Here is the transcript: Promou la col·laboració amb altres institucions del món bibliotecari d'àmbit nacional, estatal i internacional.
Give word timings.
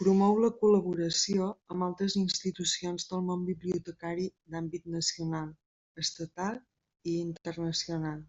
Promou 0.00 0.34
la 0.40 0.50
col·laboració 0.64 1.46
amb 1.76 1.86
altres 1.86 2.16
institucions 2.24 3.08
del 3.14 3.24
món 3.30 3.48
bibliotecari 3.52 4.30
d'àmbit 4.56 4.94
nacional, 5.00 5.52
estatal 6.06 6.64
i 7.14 7.18
internacional. 7.30 8.26